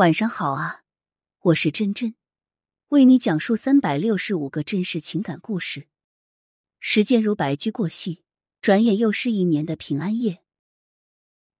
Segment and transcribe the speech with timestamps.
[0.00, 0.82] 晚上好啊，
[1.40, 2.14] 我是真真，
[2.88, 5.88] 为你讲述三百六十五个真实情感故事。
[6.78, 8.24] 时间如白驹过隙，
[8.62, 10.42] 转眼又是一年的平安夜。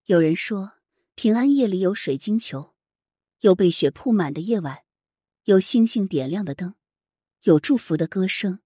[0.06, 0.72] 有人说，
[1.14, 2.74] 平安夜里有水晶球，
[3.40, 4.84] 有被雪铺满的夜晚，
[5.44, 6.74] 有星星点亮的灯，
[7.42, 8.60] 有祝福的歌声，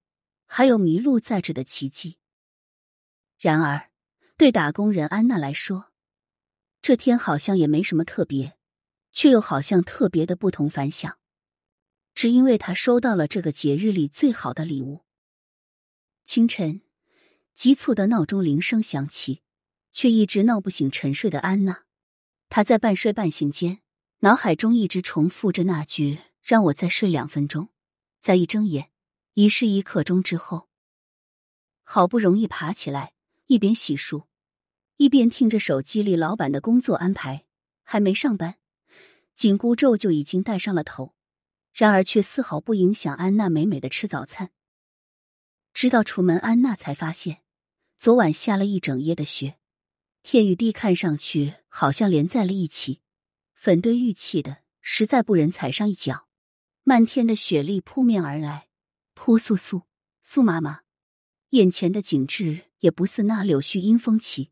[0.47, 2.19] 还有迷路在这的奇迹。
[3.41, 3.91] 然而，
[4.37, 5.91] 对打工人安娜来说，
[6.81, 8.57] 这天好像也没什么特别。
[9.15, 11.19] 却又好像特别的不同凡响，
[12.15, 15.05] 只因为他收到了这个节日里最好的礼物。
[16.25, 16.83] 清晨，
[17.55, 19.43] 急促的闹钟铃声响起，
[19.93, 21.85] 却一直闹不醒沉睡的安娜。
[22.49, 23.81] 她在半睡半醒间，
[24.21, 27.69] 脑海中一直重复着那句：“让我再睡两分钟。”
[28.21, 28.91] 在一睁眼，
[29.35, 30.69] 已是一刻钟之后。
[31.85, 33.13] 好不容易爬起来，
[33.47, 34.25] 一边洗漱，
[34.97, 37.47] 一边听着手机里老板的工作安排，
[37.85, 38.57] 还没上班。
[39.35, 41.15] 紧箍咒就已经戴上了头，
[41.73, 44.51] 然而却丝毫不影响安娜美美的吃早餐。
[45.73, 47.43] 直到出门，安娜才发现，
[47.99, 49.59] 昨晚下了一整夜的雪，
[50.23, 53.01] 天与地看上去好像连在了一起，
[53.55, 56.29] 粉堆玉砌的，实在不忍踩上一脚。
[56.85, 58.69] 漫天的雪粒扑面而来，
[59.15, 59.83] 扑簌簌，
[60.25, 60.83] 簌麻麻。
[61.51, 64.51] 眼前的景致也不似那柳絮因风起，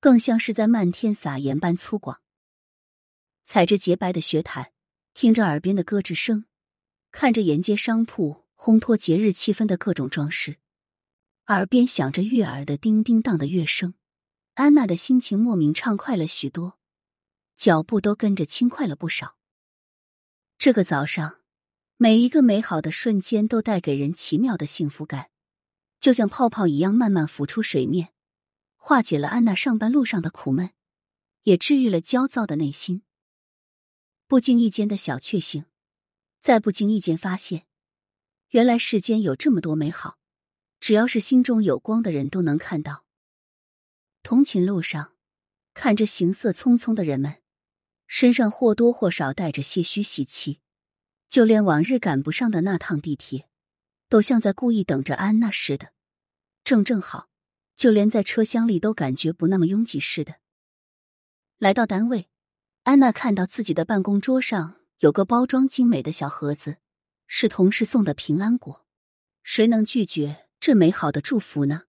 [0.00, 2.18] 更像是在漫天撒盐般粗犷。
[3.48, 4.72] 踩着洁白的雪毯，
[5.14, 6.44] 听着耳边的咯吱声，
[7.10, 10.58] 看着沿街商铺烘托节日气氛的各种装饰，
[11.46, 13.94] 耳边响着悦耳的叮叮当的乐声，
[14.52, 16.78] 安娜的心情莫名畅快了许多，
[17.56, 19.38] 脚步都跟着轻快了不少。
[20.58, 21.40] 这个早上，
[21.96, 25.30] 每一个美好的瞬间都带给人奇妙的幸福感，
[25.98, 28.10] 就像泡泡一样慢慢浮出水面，
[28.76, 30.68] 化解了安娜上班路上的苦闷，
[31.44, 33.04] 也治愈了焦躁的内心。
[34.28, 35.64] 不经意间的小确幸，
[36.42, 37.64] 在不经意间发现，
[38.50, 40.18] 原来世间有这么多美好，
[40.78, 43.06] 只要是心中有光的人都能看到。
[44.22, 45.14] 通勤路上，
[45.72, 47.40] 看着行色匆匆的人们，
[48.06, 50.60] 身上或多或少带着些许喜气，
[51.30, 53.48] 就连往日赶不上的那趟地铁，
[54.10, 55.94] 都像在故意等着安娜似的，
[56.62, 57.30] 正正好，
[57.74, 60.34] 就连在车厢里都感觉不那么拥挤似的。
[61.56, 62.28] 来到单位。
[62.88, 66.78] 安娜看到自己的办公桌上有个包装精美的小盒子，
[67.26, 68.86] 是同事送的平安果。
[69.42, 71.82] 谁能拒绝这美好的祝福呢？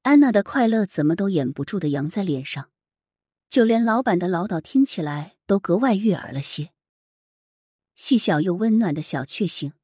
[0.00, 2.70] 安娜的快乐怎么都掩不住的扬在脸上，
[3.50, 6.70] 就连老板的唠叨听起来都格外悦耳了些。
[7.94, 9.74] 细小又温暖的小确幸，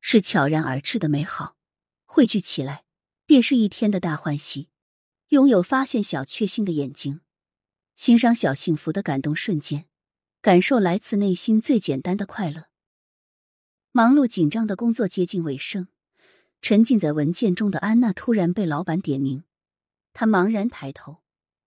[0.00, 1.56] 是悄然而至的美好，
[2.04, 2.84] 汇聚起来
[3.26, 4.68] 便是一天的大欢喜。
[5.30, 7.22] 拥有发现小确幸的眼睛。
[7.98, 9.86] 欣赏小幸福的感动瞬间，
[10.40, 12.68] 感受来自内心最简单的快乐。
[13.90, 15.88] 忙碌紧张的工作接近尾声，
[16.62, 19.42] 沉浸在文件中的安娜突然被老板点名。
[20.12, 21.24] 她茫然抬头，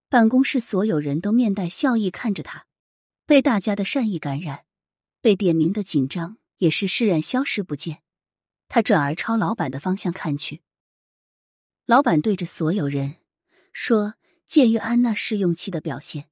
[0.07, 2.65] 办公室所有人都面带笑意看着她，
[3.25, 4.63] 被大家的善意感染，
[5.19, 8.03] 被点名的紧张也是释然消失不见。
[8.69, 10.61] 她转而朝老板的方向看去，
[11.85, 13.17] 老板对着所有人
[13.73, 14.13] 说。
[14.51, 16.27] 鉴于安娜试用期的表现，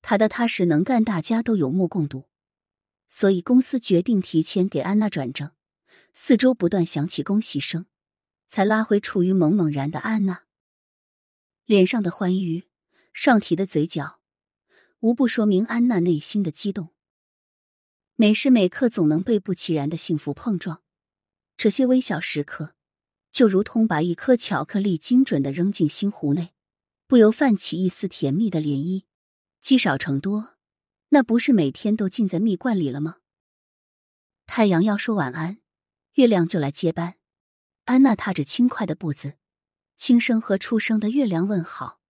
[0.00, 2.30] 她的踏实能干大家都有目共睹，
[3.10, 5.50] 所以公司决定提前给安娜转正。
[6.14, 7.84] 四周不断响起恭喜声，
[8.48, 10.44] 才拉回处于懵懵然的安娜。
[11.66, 12.64] 脸上的欢愉，
[13.12, 14.18] 上提的嘴角，
[15.00, 16.94] 无不说明安娜内心的激动。
[18.14, 20.82] 每时每刻总能被不其然的幸福碰撞，
[21.58, 22.74] 这些微小时刻，
[23.30, 26.54] 就如同把一颗巧克力精准的扔进心湖内。
[27.08, 29.04] 不由泛起一丝甜蜜的涟漪，
[29.60, 30.56] 积少成多，
[31.10, 33.18] 那不是每天都浸在蜜罐里了吗？
[34.44, 35.58] 太阳要说晚安，
[36.14, 37.16] 月亮就来接班。
[37.84, 39.36] 安娜踏着轻快的步子，
[39.96, 42.00] 轻声和初升的月亮问好。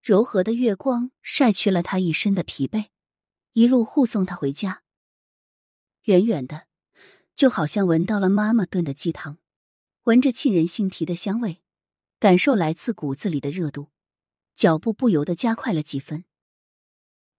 [0.00, 2.86] 柔和的月光晒去了她一身的疲惫，
[3.52, 4.82] 一路护送她回家。
[6.04, 6.68] 远远的，
[7.34, 9.36] 就好像闻到了妈妈炖的鸡汤，
[10.04, 11.60] 闻着沁人心脾的香味，
[12.18, 13.90] 感受来自骨子里的热度。
[14.58, 16.24] 脚步不由得加快了几分。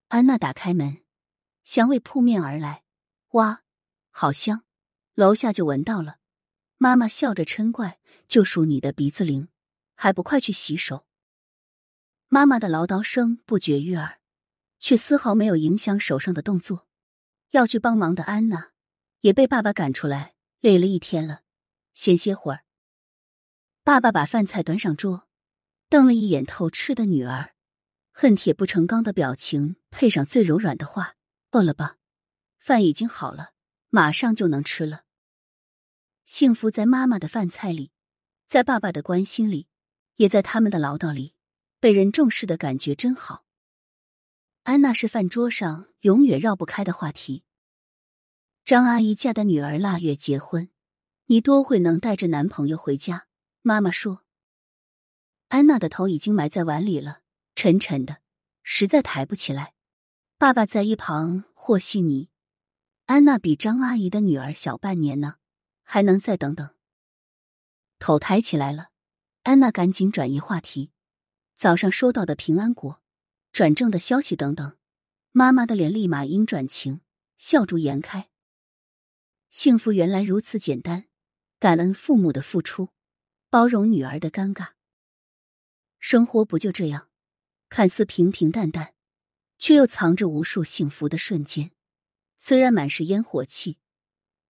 [0.07, 1.03] 安娜打开门，
[1.65, 2.85] 香味扑面而来，
[3.31, 3.63] 哇，
[4.09, 4.63] 好香！
[5.15, 6.19] 楼下就闻到了。
[6.77, 7.99] 妈妈笑着嗔怪
[8.29, 9.49] ：“就数你的鼻子灵，
[9.95, 11.05] 还不快去洗手！”
[12.29, 14.21] 妈妈的唠叨声不绝于耳，
[14.79, 16.87] 却丝毫没有影响手上的动作。
[17.49, 18.71] 要去帮忙的安娜
[19.19, 21.41] 也被爸爸赶出来，累了一天了，
[21.93, 22.63] 先歇会儿。
[23.83, 25.28] 爸爸把饭菜端上桌。
[25.89, 27.55] 瞪了一眼偷吃的女儿，
[28.11, 31.15] 恨铁不成钢的表情，配上最柔软的话
[31.51, 31.97] ：“饿了吧？
[32.59, 33.53] 饭已经好了，
[33.89, 35.05] 马上就能吃了。
[36.25, 37.91] 幸福在妈妈的饭菜里，
[38.47, 39.67] 在爸爸的关心里，
[40.17, 41.33] 也在他们的唠叨里，
[41.79, 43.45] 被人重视的感觉真好。
[44.63, 47.43] 安娜是饭桌上永远绕不开的话题。
[48.63, 50.69] 张阿姨家的女儿腊月结婚，
[51.25, 53.25] 你多会能带着男朋友回家？
[53.63, 54.23] 妈妈说。
[55.49, 57.21] 安娜的头已经埋在碗里了，
[57.55, 58.21] 沉沉的，
[58.63, 59.73] 实在抬不起来。
[60.37, 62.29] 爸爸在一旁和稀泥。
[63.07, 65.37] 安娜比张阿姨的女儿小半年呢，
[65.83, 66.69] 还能再等等。
[67.97, 68.89] 头抬起来了，
[69.41, 70.91] 安娜赶紧转移话题。
[71.55, 73.01] 早上收到的平安果、
[73.51, 74.77] 转正的消息等等，
[75.31, 77.01] 妈妈的脸立马阴转晴，
[77.35, 78.29] 笑逐颜开。
[79.49, 81.05] 幸福原来如此简单，
[81.59, 82.89] 感恩父母的付出，
[83.49, 84.73] 包容女儿的尴尬。
[85.99, 87.09] 生活不就这样，
[87.69, 88.93] 看似平平淡淡，
[89.57, 91.71] 却又藏着无数幸福的瞬间。
[92.37, 93.77] 虽然满是烟火气，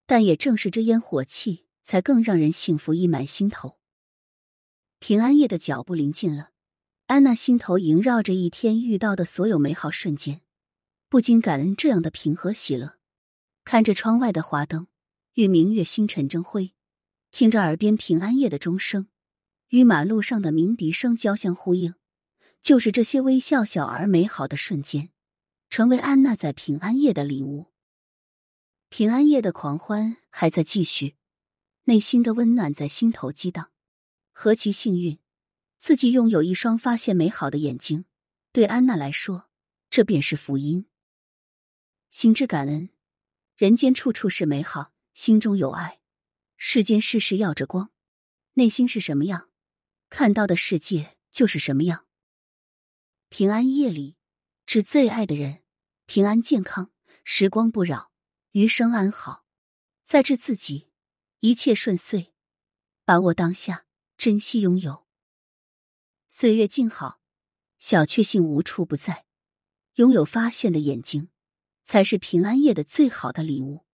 [0.05, 3.79] 但也正是这烟火气，才更让人幸福溢满心头。
[4.99, 6.51] 平安夜的脚步临近了，
[7.07, 10.41] 安娜心头萦绕着一天遇到的所有美好瞬间，
[11.09, 12.97] 不禁感恩这样的平和喜乐。
[13.65, 14.87] 看着窗外的华灯
[15.33, 16.73] 与明月星辰争辉，
[17.31, 19.07] 听着耳边平安夜的钟声。
[19.69, 21.93] 与马路上的鸣笛声交相呼应，
[22.59, 25.09] 就是这些微笑小而美好的瞬间，
[25.69, 27.67] 成为安娜在平安夜的礼物。
[28.89, 31.15] 平安夜的狂欢还在继续，
[31.83, 33.69] 内心的温暖在心头激荡。
[34.31, 35.19] 何其幸运，
[35.79, 38.05] 自己拥有一双发现美好的眼睛。
[38.51, 39.49] 对安娜来说，
[39.91, 40.87] 这便是福音。
[42.09, 42.89] 心之感恩，
[43.55, 45.99] 人间处处是美好，心中有爱，
[46.57, 47.91] 世间事事耀着光。
[48.53, 49.49] 内心是什么样？
[50.09, 52.07] 看到的世界就是什么样。
[53.29, 54.17] 平安夜里，
[54.65, 55.63] 致最爱的人
[56.05, 56.91] 平安健康，
[57.23, 58.11] 时光不扰，
[58.51, 59.45] 余生安好。
[60.03, 60.91] 再致自己，
[61.41, 62.33] 一切顺遂，
[63.05, 63.85] 把握当下，
[64.17, 65.05] 珍惜拥有。
[66.27, 67.21] 岁月静好，
[67.77, 69.25] 小确幸无处不在。
[69.95, 71.29] 拥有发现的眼睛，
[71.83, 73.85] 才是平安夜的最好的礼物。